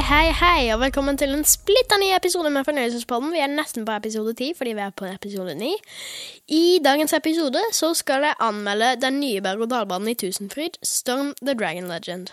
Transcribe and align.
hei, 0.00 0.30
hei, 0.34 0.68
og 0.74 0.80
velkommen 0.80 1.18
til 1.18 1.32
en 1.34 1.44
splitta 1.46 1.96
ny 2.00 2.10
episode 2.16 2.50
med 2.52 2.64
Fornøyelsespodden. 2.66 3.32
Vi 3.34 3.40
er 3.42 3.50
nesten 3.52 3.84
på 3.86 3.94
episode 3.94 4.32
10, 4.32 4.54
fordi 4.58 4.72
vi 4.76 4.82
er 4.84 4.94
på 4.96 5.06
episode 5.08 5.54
9. 5.58 5.70
I 6.56 6.62
dagens 6.84 7.12
episode 7.16 7.60
så 7.76 7.92
skal 7.98 8.24
jeg 8.28 8.38
anmelde 8.42 8.94
den 9.02 9.20
nye 9.22 9.42
berg-og-dal-banen 9.44 10.12
i 10.12 10.16
Tusenfryd, 10.18 10.78
Storm 10.86 11.32
the 11.42 11.54
Dragon 11.54 11.90
Legend. 11.90 12.32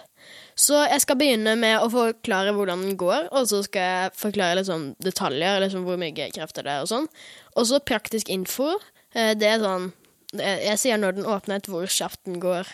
Så 0.58 0.80
jeg 0.88 1.04
skal 1.04 1.20
begynne 1.20 1.54
med 1.60 1.78
å 1.84 1.90
forklare 1.94 2.56
hvordan 2.56 2.86
den 2.88 2.98
går, 3.00 3.30
og 3.32 3.48
så 3.52 3.62
skal 3.68 3.88
jeg 3.92 4.18
forklare 4.18 4.60
litt 4.60 4.70
sånn 4.70 4.90
detaljer, 5.04 5.62
liksom 5.66 5.86
hvor 5.88 6.00
mye 6.02 6.30
krefter 6.34 6.66
det 6.66 6.74
er 6.76 6.86
og 6.86 6.92
sånn. 6.92 7.08
Og 7.56 7.70
så 7.70 7.84
praktisk 7.84 8.32
info. 8.34 8.76
Eh, 9.14 9.34
Det 9.36 9.48
er 9.48 9.64
sånn 9.64 9.92
jeg 10.38 10.76
sier 10.78 11.00
når 11.00 11.16
den 11.16 11.26
åpnet, 11.30 11.70
hvor 11.72 11.88
kjapt 11.88 12.20
den 12.28 12.42
går, 12.44 12.68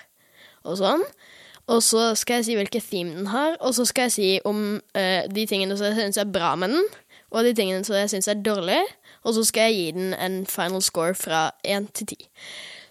og 0.65 0.77
sånn. 0.79 1.03
Og 1.71 1.83
så 1.83 2.11
skal 2.19 2.41
jeg 2.41 2.45
si 2.45 2.55
hvilke 2.59 2.81
theme 2.83 3.15
den 3.15 3.27
har, 3.31 3.55
og 3.63 3.73
så 3.75 3.85
skal 3.87 4.09
jeg 4.09 4.11
si 4.11 4.29
om 4.45 4.81
uh, 4.97 5.23
de 5.35 5.45
tingene 5.47 5.77
som 5.79 5.87
jeg 5.87 5.99
syns 5.99 6.19
er 6.19 6.31
bra 6.31 6.55
med 6.59 6.75
den, 6.75 6.87
og 7.31 7.47
de 7.47 7.53
tingene 7.55 7.85
som 7.87 7.95
jeg 7.95 8.11
syns 8.11 8.27
er 8.27 8.41
dårlig, 8.43 8.81
og 9.23 9.33
så 9.37 9.45
skal 9.47 9.71
jeg 9.71 9.77
gi 9.77 9.91
den 9.95 10.13
en 10.13 10.41
final 10.45 10.83
score 10.83 11.15
fra 11.15 11.51
én 11.63 11.87
til 11.95 12.11
ti. 12.13 12.19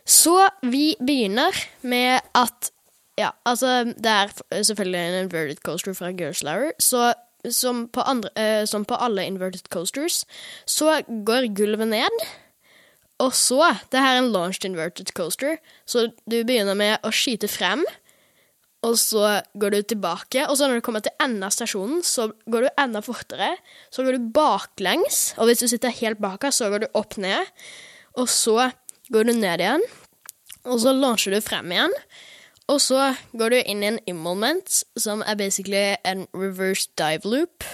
Så 0.08 0.48
vi 0.62 0.94
begynner 1.00 1.56
med 1.82 2.20
at 2.34 2.72
Ja, 3.18 3.28
altså, 3.44 3.84
det 3.84 4.06
er 4.08 4.30
selvfølgelig 4.64 5.00
en 5.00 5.24
inverted 5.24 5.56
coaster 5.56 5.92
fra 5.92 6.08
Gerslauer, 6.16 6.70
så 6.80 7.12
som 7.50 7.88
på, 7.92 8.00
andre, 8.00 8.30
uh, 8.40 8.66
som 8.66 8.84
på 8.84 8.94
alle 8.94 9.26
inverted 9.26 9.68
coasters, 9.68 10.24
så 10.66 11.02
går 11.26 11.54
gulvet 11.54 11.88
ned. 11.88 12.24
Og 13.18 13.34
så 13.34 13.76
Det 13.92 14.00
her 14.00 14.14
er 14.14 14.18
en 14.18 14.32
launched 14.32 14.64
inverted 14.64 15.12
coaster, 15.12 15.56
så 15.86 16.08
du 16.30 16.42
begynner 16.44 16.74
med 16.74 16.96
å 17.04 17.10
skyte 17.10 17.48
frem. 17.48 17.84
Og 18.82 18.96
så 18.98 19.38
går 19.54 19.70
du 19.70 19.82
tilbake, 19.92 20.42
og 20.50 20.56
så 20.58 20.66
når 20.66 20.80
du 20.80 20.84
kommer 20.86 21.04
til 21.04 21.14
enden 21.22 21.44
av 21.46 21.54
stasjonen, 21.54 22.00
så 22.02 22.32
går 22.50 22.66
du 22.66 22.80
enda 22.82 23.02
fortere. 23.04 23.52
Så 23.94 24.02
går 24.02 24.18
du 24.18 24.30
baklengs, 24.34 25.20
og 25.38 25.46
hvis 25.46 25.62
du 25.62 25.68
sitter 25.70 25.94
helt 26.00 26.18
bak 26.22 26.42
her, 26.42 26.54
så 26.54 26.70
går 26.72 26.82
du 26.82 26.88
opp 26.98 27.14
ned. 27.22 27.46
Og 28.18 28.26
så 28.28 28.72
går 29.14 29.28
du 29.28 29.36
ned 29.38 29.62
igjen, 29.62 29.86
og 30.66 30.82
så 30.82 30.94
launcher 30.96 31.34
du 31.34 31.40
frem 31.44 31.70
igjen. 31.74 31.94
Og 32.70 32.80
så 32.82 33.12
går 33.38 33.54
du 33.54 33.58
inn 33.60 33.82
i 33.82 33.90
en 33.92 34.02
immoment, 34.10 34.82
som 34.98 35.22
er 35.26 35.38
basically 35.38 35.94
en 36.08 36.26
reverse 36.34 36.90
dive 36.98 37.28
loop. 37.28 37.66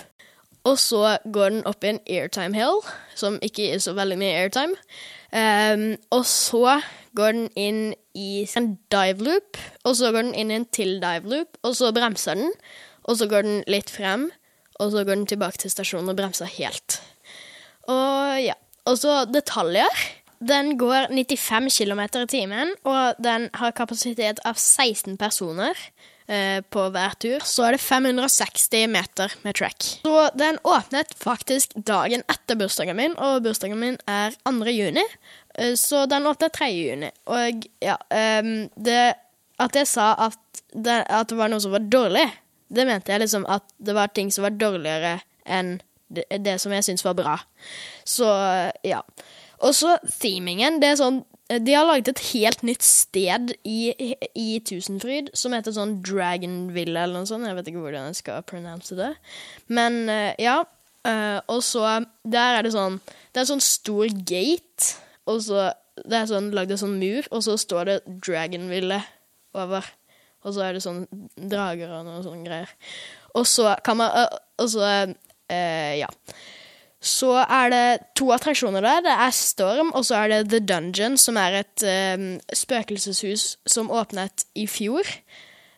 Og 0.68 0.78
så 0.80 1.16
går 1.32 1.54
den 1.54 1.66
opp 1.68 1.84
i 1.84 1.94
en 1.94 2.00
airtime 2.04 2.56
hill, 2.56 2.82
som 3.16 3.38
ikke 3.44 3.70
gir 3.70 3.80
så 3.80 3.94
veldig 3.96 4.18
mye 4.20 4.40
airtime. 4.42 4.76
Um, 5.32 5.90
og 6.12 6.24
så 6.28 6.80
går 7.18 7.34
den 7.34 7.48
inn 7.58 7.80
i 8.14 8.46
en 8.56 8.70
dive 8.94 9.26
loop, 9.26 9.58
og 9.84 9.96
så 9.98 10.12
går 10.14 10.28
den 10.28 10.36
inn 10.38 10.52
i 10.52 10.58
en 10.60 10.68
til 10.74 10.98
dive 11.02 11.32
loop, 11.32 11.58
og 11.66 11.74
så 11.78 11.90
bremser 11.94 12.38
den. 12.38 12.54
Og 13.08 13.18
så 13.18 13.28
går 13.30 13.46
den 13.46 13.62
litt 13.70 13.90
frem, 13.90 14.28
og 14.78 14.92
så 14.92 15.02
går 15.02 15.16
den 15.16 15.28
tilbake 15.30 15.60
til 15.62 15.72
stasjonen 15.72 16.12
og 16.12 16.18
bremser 16.18 16.50
helt. 16.58 17.00
Og 17.88 18.38
ja. 18.44 18.56
Og 18.88 18.96
så 18.96 19.22
detaljer. 19.28 20.04
Den 20.38 20.76
går 20.78 21.08
95 21.10 21.70
km 21.78 22.00
i 22.22 22.26
timen, 22.30 22.74
og 22.86 23.18
den 23.18 23.48
har 23.58 23.74
kapasitet 23.74 24.38
av 24.46 24.54
16 24.54 25.16
personer 25.18 25.74
eh, 26.28 26.60
på 26.62 26.84
hver 26.94 27.16
tur. 27.18 27.42
Så 27.42 27.66
er 27.66 27.74
det 27.74 27.82
560 27.82 28.86
meter 28.92 29.34
med 29.42 29.58
track. 29.58 29.88
Så 30.04 30.28
den 30.38 30.60
åpnet 30.62 31.14
faktisk 31.18 31.74
dagen 31.74 32.22
etter 32.30 32.58
bursdagen 32.60 32.98
min, 32.98 33.16
og 33.18 33.42
bursdagen 33.46 33.80
min 33.80 33.98
er 34.06 34.36
2. 34.46 34.70
juni. 34.70 35.04
Eh, 35.58 35.74
så 35.74 36.04
den 36.06 36.28
åpnet 36.30 36.54
3. 36.54 36.70
juni. 36.70 37.10
Og 37.26 37.66
ja 37.82 37.98
eh, 38.10 38.68
det, 38.76 39.00
At 39.58 39.74
jeg 39.74 39.88
sa 39.90 40.12
at 40.28 40.62
det, 40.70 41.00
at 41.10 41.28
det 41.28 41.36
var 41.38 41.50
noe 41.50 41.58
som 41.58 41.72
var 41.74 41.82
dårlig, 41.90 42.28
det 42.70 42.84
mente 42.86 43.10
jeg 43.10 43.24
liksom 43.24 43.46
at 43.48 43.64
det 43.82 43.94
var 43.96 44.12
ting 44.14 44.30
som 44.30 44.44
var 44.44 44.54
dårligere 44.54 45.16
enn 45.48 45.80
det, 46.08 46.24
det 46.44 46.58
som 46.60 46.72
jeg 46.72 46.84
syntes 46.84 47.04
var 47.04 47.16
bra. 47.18 47.34
Så 48.06 48.28
ja. 48.86 49.02
Og 49.64 49.74
så 49.74 49.96
themingen. 50.20 50.78
Det 50.82 50.92
er 50.92 51.00
sånn 51.00 51.22
De 51.48 51.72
har 51.72 51.86
laget 51.88 52.10
et 52.12 52.24
helt 52.34 52.62
nytt 52.66 52.84
sted 52.84 53.54
i, 53.64 53.92
i 54.36 54.48
Tusenfryd 54.68 55.30
som 55.38 55.54
heter 55.56 55.72
sånn 55.74 55.98
Dragonville 56.04 57.00
eller 57.00 57.22
noe 57.22 57.28
sånt. 57.30 57.48
Jeg 57.48 57.56
vet 57.56 57.70
ikke 57.70 57.84
hvordan 57.86 58.10
jeg 58.10 58.20
skal 58.20 58.44
pronounce 58.46 58.98
det. 58.98 59.14
Men 59.72 60.04
eh, 60.12 60.34
ja. 60.42 60.60
Eh, 61.08 61.38
og 61.48 61.62
så 61.62 61.84
Der 62.26 62.58
er 62.58 62.66
det 62.66 62.72
sånn 62.74 62.96
Det 63.32 63.40
er 63.40 63.46
sånn 63.46 63.62
stor 63.62 64.10
gate, 64.26 64.88
og 65.30 65.38
så 65.46 65.68
Det 66.02 66.16
er 66.18 66.26
sånn 66.30 66.50
lagd 66.52 66.74
en 66.74 66.80
sånn 66.82 66.98
mur, 66.98 67.28
og 67.30 67.44
så 67.46 67.54
står 67.58 67.88
det 67.88 67.96
Dragonville 68.26 69.00
over. 69.56 69.86
Og 70.46 70.54
så 70.54 70.66
er 70.66 70.76
det 70.76 70.84
sånn 70.84 71.02
drager 71.50 71.90
og 71.96 72.06
noe 72.06 72.22
sånne 72.22 72.46
greier. 72.46 72.70
Og 73.38 73.46
så 73.48 73.72
kan 73.84 73.98
man 74.00 74.12
Og 74.58 74.70
så 74.70 74.84
øh, 74.86 75.94
Ja. 75.98 76.10
Så 76.98 77.30
er 77.44 77.70
det 77.70 77.82
to 78.18 78.32
attraksjoner 78.34 78.82
der. 78.82 79.02
Det 79.06 79.12
er 79.14 79.34
Storm, 79.34 79.92
og 79.94 80.04
så 80.04 80.24
er 80.24 80.32
det 80.32 80.50
The 80.50 80.60
Dungeon, 80.66 81.16
som 81.16 81.36
er 81.38 81.60
et 81.60 81.84
um, 82.18 82.32
spøkelseshus 82.50 83.52
som 83.66 83.90
åpnet 83.90 84.48
i 84.58 84.66
fjor. 84.66 85.06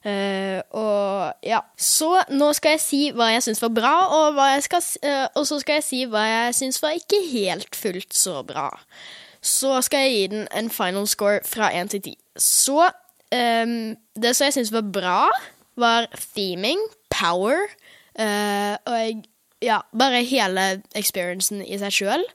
Uh, 0.00 0.64
og 0.72 1.32
ja. 1.44 1.60
Så 1.76 2.08
nå 2.32 2.52
skal 2.56 2.78
jeg 2.78 2.82
si 2.86 3.00
hva 3.12 3.34
jeg 3.34 3.44
syns 3.44 3.60
var 3.60 3.72
bra, 3.76 3.94
og, 4.16 4.40
jeg 4.54 4.64
skal, 4.64 4.86
eh, 5.04 5.26
og 5.36 5.44
så 5.48 5.58
skal 5.60 5.76
jeg 5.80 5.84
si 5.84 5.98
hva 6.08 6.24
jeg 6.24 6.54
syns 6.56 6.80
var 6.80 6.96
ikke 6.96 7.20
helt 7.28 7.76
fullt 7.76 8.16
så 8.16 8.40
bra. 8.46 8.70
Så 9.44 9.76
skal 9.84 10.06
jeg 10.06 10.14
gi 10.14 10.26
den 10.36 10.48
en 10.56 10.70
final 10.72 11.08
score 11.08 11.44
fra 11.44 11.68
1 11.76 11.92
til 11.92 12.02
10. 12.02 12.14
Så 12.40 12.80
um, 12.80 13.76
det 14.16 14.32
som 14.36 14.48
jeg 14.48 14.56
syns 14.56 14.72
var 14.72 14.88
bra, 14.88 15.20
var 15.76 16.08
theming, 16.32 16.80
power, 17.12 17.68
uh, 18.16 18.76
og 18.88 19.20
ja, 19.62 19.82
bare 19.92 20.24
hele 20.26 20.66
experiencen 20.96 21.64
i 21.64 21.78
seg 21.80 21.92
sjøl. 21.92 22.26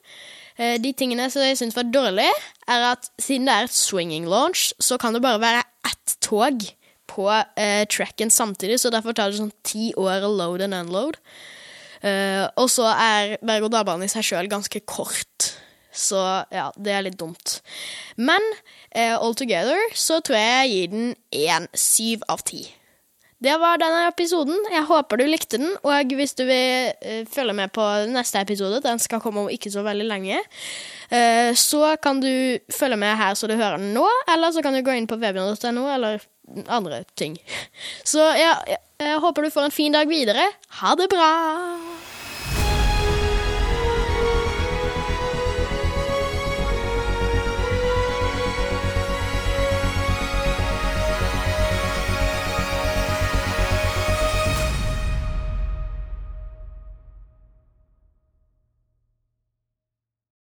de 0.55 0.91
tingene 0.95 1.25
som 1.27 1.43
jeg 1.43 1.57
syns 1.59 1.75
var 1.75 1.89
dårlig, 1.91 2.29
er 2.71 2.83
at 2.93 3.09
siden 3.19 3.49
det 3.49 3.53
er 3.53 3.67
et 3.67 3.75
swinging 3.75 4.27
launch, 4.29 4.69
så 4.79 4.95
kan 4.97 5.13
det 5.13 5.23
bare 5.25 5.41
være 5.41 5.63
ett 5.89 6.15
tog 6.23 6.63
på 7.07 7.27
eh, 7.31 7.85
tracken 7.91 8.31
samtidig, 8.31 8.79
så 8.79 8.91
derfor 8.93 9.15
tar 9.15 9.31
det 9.31 9.39
sånn 9.39 9.53
ti 9.65 9.91
år 9.99 10.25
å 10.25 10.31
load 10.31 10.65
and 10.65 10.77
unload. 10.77 11.19
Eh, 12.05 12.45
og 12.59 12.69
så 12.71 12.89
er 12.91 13.37
berg-og-dal-banen 13.45 14.07
i 14.07 14.11
seg 14.11 14.25
sjøl 14.27 14.49
ganske 14.51 14.81
kort. 14.89 15.51
Så 15.95 16.19
ja, 16.51 16.69
det 16.75 16.91
er 16.91 17.05
litt 17.05 17.19
dumt. 17.19 17.59
Men 18.19 18.43
eh, 18.91 19.15
all 19.15 19.35
together 19.37 19.79
så 19.95 20.19
tror 20.19 20.37
jeg 20.39 20.55
jeg 20.55 20.73
gir 20.73 20.91
den 20.95 21.13
en 21.45 21.69
syv 21.71 22.25
av 22.31 22.43
ti. 22.47 22.65
Det 23.43 23.55
var 23.59 23.79
denne 23.81 24.05
episoden. 24.07 24.55
Jeg 24.71 24.85
håper 24.87 25.19
du 25.19 25.25
likte 25.27 25.59
den. 25.59 25.73
Og 25.83 26.13
hvis 26.17 26.35
du 26.37 26.45
vil 26.47 26.93
eh, 27.01 27.25
følge 27.29 27.55
med 27.57 27.73
på 27.75 27.83
neste 28.11 28.41
episode, 28.41 28.79
den 28.85 29.01
skal 29.01 29.21
komme 29.23 29.43
om 29.43 29.51
ikke 29.51 29.71
så 29.73 29.83
veldig 29.85 30.07
lenge, 30.07 30.39
eh, 31.11 31.51
så 31.59 31.95
kan 32.01 32.23
du 32.23 32.31
følge 32.71 32.99
med 33.01 33.17
her 33.19 33.35
så 33.35 33.49
du 33.51 33.57
hører 33.57 33.81
den 33.81 33.93
nå, 33.97 34.07
eller 34.31 34.55
så 34.55 34.63
kan 34.63 34.75
du 34.75 34.83
gå 34.85 34.95
inn 34.95 35.09
på 35.09 35.19
webinar.no 35.19 35.89
eller 35.91 36.23
andre 36.71 37.03
ting. 37.17 37.37
Så 38.07 38.23
ja, 38.39 38.55
jeg, 38.69 39.19
håper 39.19 39.45
du 39.45 39.53
får 39.53 39.67
en 39.67 39.77
fin 39.83 39.93
dag 39.93 40.09
videre. 40.09 40.47
Ha 40.81 40.95
det 40.95 41.11
bra! 41.11 41.94